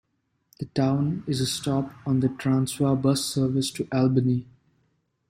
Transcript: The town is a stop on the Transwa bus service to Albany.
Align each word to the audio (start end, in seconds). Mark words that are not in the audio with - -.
The 0.59 0.65
town 0.65 1.23
is 1.27 1.41
a 1.41 1.45
stop 1.45 1.93
on 2.07 2.21
the 2.21 2.29
Transwa 2.29 2.99
bus 2.99 3.23
service 3.23 3.69
to 3.73 3.87
Albany. 3.91 4.47